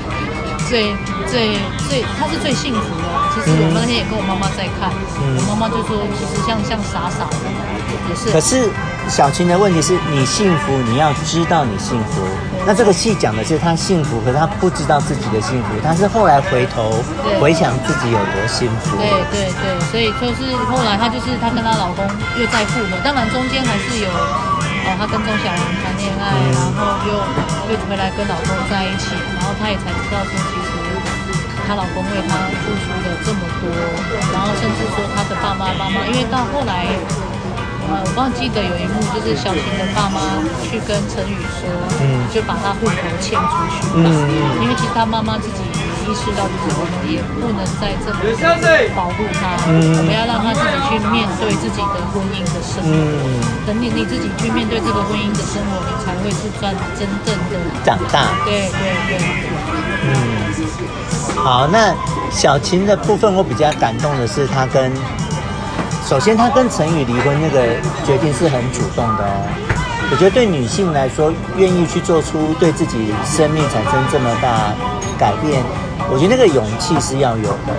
[0.69, 0.93] 最
[1.25, 1.57] 最
[1.89, 3.05] 最，他是最幸福的。
[3.33, 7.35] 其实我们那天也跟我妈妈在看，嗯、我妈妈就说，其实像像傻傻的
[8.07, 8.29] 也是。
[8.31, 8.69] 可是
[9.09, 12.21] 小琴的问题是你幸福，你要知道你幸福。
[12.67, 15.69] 那这个戏讲的是她幸福，可是他不知道自己的幸福。
[15.83, 17.01] 他是后来回头
[17.41, 18.97] 回想自己有多幸福。
[18.97, 22.05] 对对对，所以就是后来她就是她跟她老公
[22.37, 24.09] 又再复合，当然中间还是有
[24.89, 27.13] 哦，她跟钟晓阳谈恋爱，嗯、然后又
[27.69, 30.33] 又回来跟老公在一起，然后她也才知道说。
[30.49, 30.73] 其实
[31.69, 32.33] 她老公为她
[32.65, 33.69] 付出了这么多，
[34.33, 36.89] 然后甚至说她的爸妈妈妈，因为到后来，
[37.85, 40.17] 呃，我忘记得有一幕，就是小琴的爸妈
[40.65, 41.69] 去跟陈宇说，
[42.01, 44.01] 嗯，就把他户口迁出去，嗯，
[44.61, 45.78] 因为其实他妈妈自己也
[46.09, 48.17] 意识到，就是我们也不能再这么
[48.97, 59.21] 保护他，嗯，我们要让他自己去面对自己的婚姻的生活，嗯，等你你自己去面对这个婚姻的生活，你才会是赚真正的长大，对对对，
[60.09, 60.49] 嗯。
[61.37, 61.93] 好，那
[62.31, 64.91] 小琴的部分，我比较感动的是，她跟
[66.05, 67.61] 首先她跟陈宇离婚那个
[68.03, 69.68] 决定是很主动的哦。
[70.11, 74.73] 我觉得对女性来说，愿意去做出对自己生命产生这么大
[75.17, 75.61] 改变，
[76.11, 77.73] 我觉得那个勇气是要有的。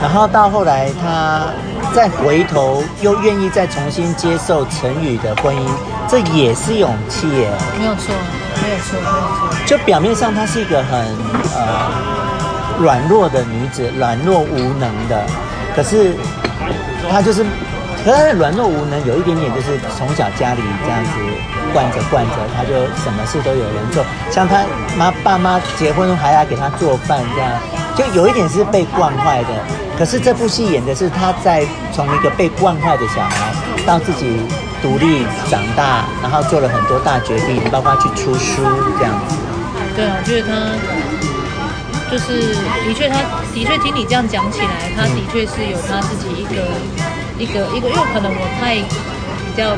[0.00, 1.44] 然后到后来，她
[1.92, 5.68] 再回头又愿意再重新接受陈宇的婚姻，
[6.08, 7.50] 这也是勇气耶。
[7.78, 8.14] 没有错，
[8.62, 9.66] 没有错，没有错。
[9.66, 10.98] 就表面上她是一个很
[11.54, 12.20] 呃。
[12.80, 15.22] 软弱的女子，软弱无能的，
[15.76, 16.14] 可是
[17.10, 17.44] 她就是，
[18.04, 21.10] 可是她的软弱无能有一点点，就是从小家里这样子
[21.72, 24.64] 惯着惯着，他就什么事都有人做，像他
[24.96, 27.50] 妈爸妈结婚还要给他做饭，这样
[27.94, 29.48] 就有一点是被惯坏的。
[29.98, 33.52] 可是这部戏演的是他在从一个被惯坏的小孩，
[33.86, 34.40] 到自己
[34.80, 38.62] 独立长大，然后做了很多大决定，包括去出书
[38.98, 39.36] 这样子。
[39.94, 40.54] 对啊，我觉得她。
[42.10, 43.14] 就是的确，他
[43.54, 46.66] 的确听你这样讲起来，他的确是有他自己一个
[47.40, 49.72] 一个一个，因为可能我太比较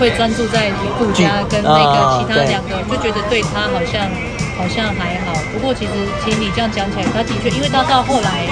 [0.00, 4.08] 会专注在顾家跟那个其他两个，就觉得对他好像
[4.56, 5.36] 好像还好。
[5.52, 5.92] 不过其实
[6.24, 8.48] 听你这样讲起来，他的确，因为他到后来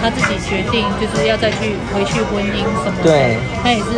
[0.00, 3.10] 他自己决定就是要再去回去婚姻什么的，
[3.64, 3.90] 他也是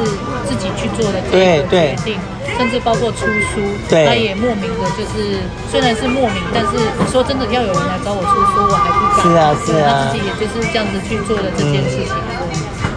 [0.46, 2.16] 自己去做的这个决定。
[2.56, 3.58] 甚至包括出书，
[3.90, 9.26] 他也莫名的，就是虽然是莫名，但是你说真的要有人来找我出书，我还不敢。
[9.26, 12.14] 是啊，是啊，他自己也就是这样子去做的这件事情。
[12.14, 12.33] 嗯、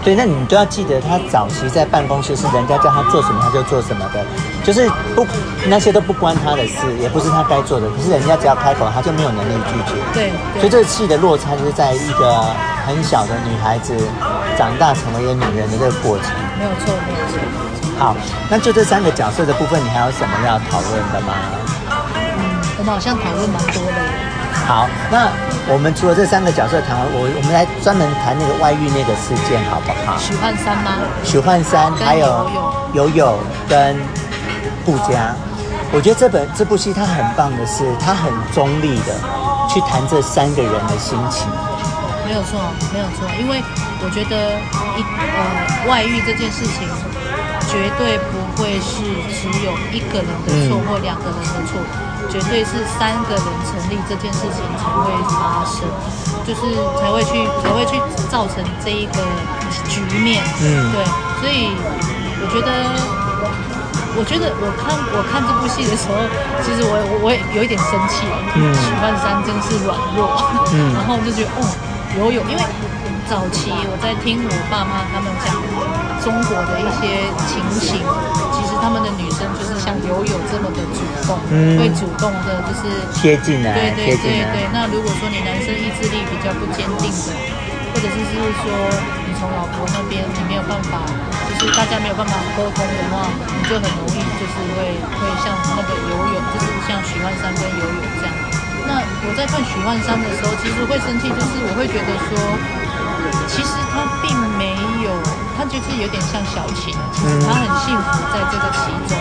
[0.07, 4.23] 对，那你都要记得，他早期在办公室是人家叫他做什么他就做什么的，
[4.63, 5.27] 就是不
[5.67, 7.89] 那些都不关他的事，也不是他该做的。
[7.89, 9.99] 可是人家只要开口，他就没有能力拒绝。
[10.13, 12.41] 对，对，所以这个戏的落差就是在一个
[12.85, 13.97] 很小的女孩子
[14.57, 16.31] 长大成为一个女人的这个过程。
[16.57, 17.99] 没有错，没有错。
[17.99, 18.15] 好，
[18.49, 21.33] 那就这三个角色的部分，你还有什么要讨论的吗？
[22.15, 23.91] 嗯，我们好像讨论蛮多的。
[24.67, 25.31] 好，那
[25.71, 30.17] 我们除了这三个角色谈完，我我们来专门谈那个外遇那个事件，好不好？
[30.19, 30.99] 许幻山吗？
[31.23, 32.51] 许幻山，还有
[32.93, 33.95] 友友跟
[34.85, 35.33] 顾佳。
[35.93, 39.15] 我觉得这本这部戏它很棒的是，它很中立的
[39.71, 41.47] 去谈这三个人的心情。
[42.27, 42.59] 没有错，
[42.91, 43.63] 没有错，因为
[44.03, 44.35] 我觉得
[44.99, 46.83] 一呃外遇这件事情。
[47.67, 55.83] 绝对不会是只有一个人的错或两个人的错，嗯、绝对是三个人成立这件事情才会发生，
[56.47, 57.99] 就是才会去才会去
[58.29, 59.19] 造成这一个
[59.89, 60.43] 局面。
[60.61, 61.03] 嗯，对，
[61.41, 61.75] 所以
[62.39, 62.71] 我觉得
[64.15, 66.15] 我觉得我看我看这部戏的时候，
[66.63, 70.31] 其实我我我也有一点生气，嗯，许幻山真是软弱，
[70.73, 71.61] 嗯， 然后就觉得哦，
[72.17, 72.61] 游泳，因为
[73.29, 75.53] 早期我在听我爸妈他们讲
[76.25, 78.01] 中国的一些情形，
[78.51, 84.65] 其实他们的女生就是像游泳这么的主动，嗯，会主动的就是贴近来，对对对对。
[84.73, 87.29] 那如果说你男生意志力比较不坚定的，
[87.93, 88.65] 或者是就是说
[89.29, 91.05] 你从老婆那边你没有办法。
[91.57, 98.36] 就是大家没有办法沟通的话，你就很容易就是会会像那个游泳，就是像许幻山跟游泳这样。
[98.87, 102.31] 那我在看许幻山的时候，其实会生气，就是我会觉得说，
[103.51, 104.71] 其实他并没
[105.03, 105.11] 有，
[105.59, 109.19] 他就是有点像小晴，其实他很幸福在这个其中，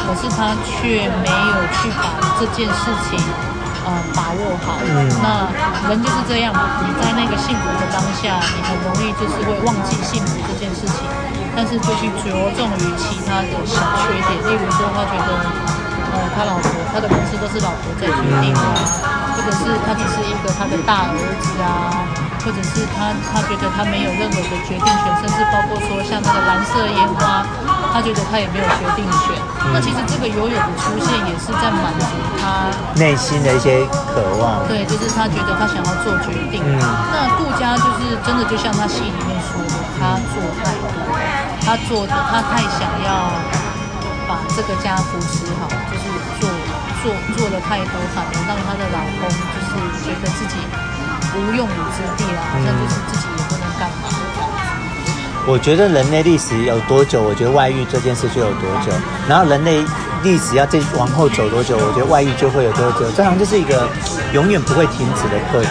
[0.00, 3.20] 可是他却没有去把这件事情
[3.84, 4.80] 呃把握好。
[5.20, 5.52] 那
[5.92, 11.04] 人就是这样嘛，你在那个幸福的当下，你很容易就是会忘记幸福这件事情。
[11.54, 15.36] 但是就去着重于其他的小缺点，例如说他觉得，
[16.12, 18.76] 呃，他老婆他的公司都是老婆在决定啊，
[19.32, 22.04] 或者是他只是一个他的大儿子啊，
[22.44, 27.40] 或者是他他觉得他没有任何的决定权，甚至包括说像那个蓝色烟花，
[27.96, 29.40] 他觉得他也没有决定权。
[29.72, 32.04] 那其实这个游泳的出现也是在满足
[32.36, 32.68] 他
[33.00, 33.80] 内心的一些
[34.12, 34.60] 渴望。
[34.68, 36.60] 对，就是他觉得他想要做决定。
[36.60, 36.76] 嗯。
[36.76, 40.92] 那顾佳就是真的就像他戏里面说的，他做太多。
[41.64, 43.32] 他做的，他太想要
[44.32, 46.08] 把这个家扶持好，就是
[46.40, 46.48] 做
[47.02, 50.56] 做做的太多，反而让她的老公就是觉得自己
[51.36, 54.08] 无用武之地了，好像就是自己也不能干嘛。
[55.44, 58.90] 我觉得人类历史有多久，我觉得外遇这件事就有多久。
[59.28, 59.84] 然后人类
[60.22, 63.10] 历史要再往后走多久，我觉得外遇就会有多久。
[63.14, 63.86] 这好像就是一个
[64.32, 65.68] 永远不会停止的课题。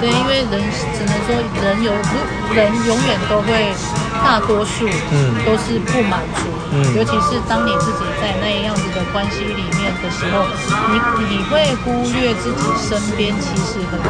[0.00, 0.62] 对，因为人
[0.96, 1.92] 只能说人有
[2.54, 3.74] 人永远都会。
[4.24, 10.44] 大多数嗯都是不满足，嗯，尤其是当你自己在那样子的关系里面的时候，
[10.90, 11.00] 你
[11.30, 14.00] 你会忽略自己身边其实很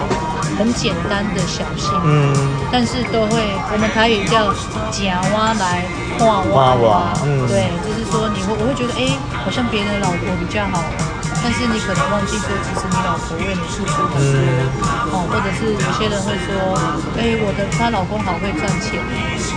[0.57, 2.33] 很简单的小幸福，嗯，
[2.73, 3.43] 但是都会
[3.73, 4.53] 我们台语叫
[4.91, 5.85] 夹挖来
[6.19, 10.83] 画挖挖，嗯，对，就是说你会我会觉得哎，好像别人的老婆比较好。
[11.45, 14.81] 但是你可能忘记说，其实你老婆为你付出很多，
[15.13, 16.73] 哦，或者是有些人会说，
[17.21, 18.97] 哎，我的她老公好会赚钱，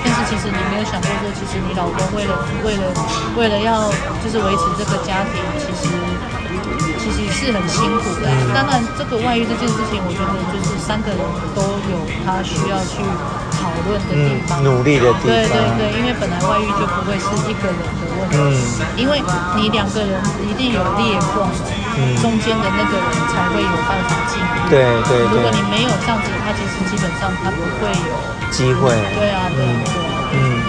[0.03, 2.35] 但是其实你没有想过说，其实你老公为了
[2.67, 2.91] 为了
[3.39, 3.87] 为了要
[4.19, 5.87] 就是维持这个家庭，其实
[6.99, 8.27] 其实是很辛苦的。
[8.51, 11.23] 当然，这个外遇这件事情，我觉得就是三个人
[11.55, 11.96] 都有
[12.27, 12.99] 他需要去
[13.55, 15.31] 讨论的地方，努力的地方。
[15.31, 18.67] 对对对，因为本来外遇就不会是一个人的问题，
[18.99, 19.23] 因为
[19.55, 21.47] 你两个人一定有裂缝。
[21.99, 24.69] 嗯、中间的那个人才会有办法进入。
[24.69, 25.33] 对对，对。
[25.33, 28.93] 如果你没有这样子，他其实基本上他不会有机会。
[29.17, 29.81] 对啊，对嗯
[30.33, 30.61] 嗯，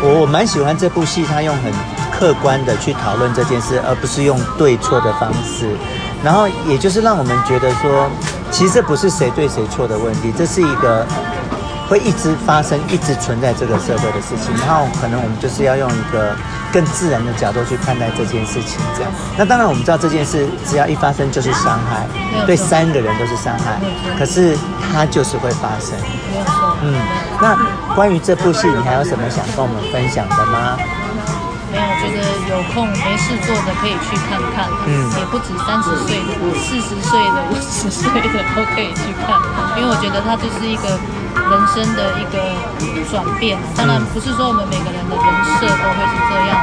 [0.00, 1.70] 我我蛮喜欢这部戏，他用很
[2.10, 5.76] 客观的去讨论这件事，而不是用对错的方式。
[6.24, 8.08] 然后也就是让我们觉得说，
[8.52, 11.04] 其实这不是谁对谁错的问题，这是一个。
[11.88, 16.34] 会一直发生、一直存在这个社会的事情，然后可能我们就是要用一个
[16.72, 19.12] 更自然的角度去看待这件事情，这样。
[19.36, 22.06] 那当然我们知道这件事只要一发生就是伤害，
[22.46, 23.78] 对三个人都是伤害，
[24.18, 24.56] 可是
[24.90, 25.92] 它就是会发生。
[26.80, 26.94] 嗯，
[27.42, 27.54] 那
[27.94, 30.78] 关于这部戏，你还有什么想跟我们分享的吗？
[32.02, 32.18] 觉得
[32.50, 39.38] 有空没事做的可以去看看，嗯，也不止三十岁的，四十岁的、五十岁的都可以去看，
[39.78, 42.42] 因为我觉得它就是一个人生的一个
[43.06, 43.54] 转变。
[43.78, 46.58] 当然不是说我们每个人的人设都会是这样，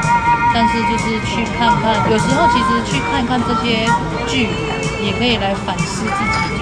[0.52, 3.88] 但是就是去看看，有时候其实去看看这些
[4.28, 4.44] 剧，
[5.00, 6.59] 也可以来反思自己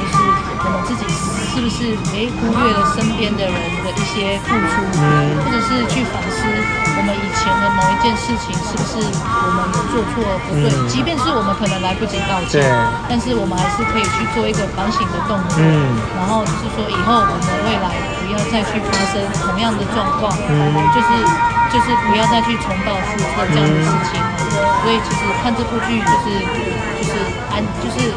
[1.59, 6.47] 是不是哎忽略了身边的人的一些付出，嗯，或者是去反思。
[6.47, 10.71] 我们以前的某一件事情，是不是我们有做错了不对？
[10.71, 12.63] 嗯、即便是我们可能来不及道歉，
[13.11, 15.59] 但是我们还是可以去做一个反省的动作。
[15.59, 17.91] 嗯，然后就是说，以后我们未来
[18.23, 21.11] 不要再去发生同样的状况，嗯、就是
[21.75, 24.23] 就是不要再去重蹈覆辙这样的事情。
[24.23, 26.39] 嗯、所以其实看这部剧就是
[26.99, 27.11] 就是
[27.51, 28.15] 安就是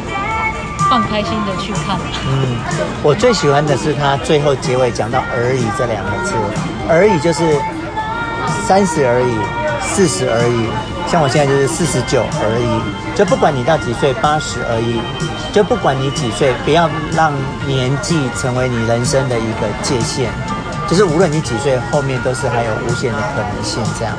[0.92, 1.96] 放开心的去看。
[2.28, 2.58] 嗯，
[3.02, 6.34] 我最喜欢的是他最后结尾讲到“而已”这两个字
[6.86, 7.58] ，“而已”就是。
[8.66, 9.38] 三十而已，
[9.80, 10.66] 四十而已，
[11.10, 15.00] 像我现在就是四十九而已，就不管你到几岁，八十而已，
[15.52, 17.32] 就不管你几岁，不要让
[17.66, 20.30] 年纪成为你人生的一个界限，
[20.88, 24.14] 就是无论你几岁，后面都是还有无限的可能性这样。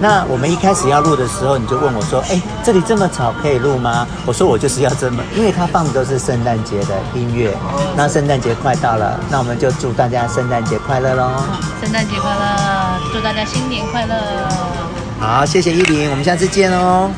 [0.00, 7.54] 那我们一开始要录的时候，你就问我说：“哎，这里这么吵，可以录吗？”我说：“我就是要这么，因为他放的都是圣诞节的音乐。
[7.94, 11.30] 那圣诞节快到了，那我们就祝大家圣诞节快乐喽！
[11.82, 14.14] 圣诞节快乐，祝大家新年快乐！”
[15.20, 17.10] 好，谢谢依林，我们下次见哦。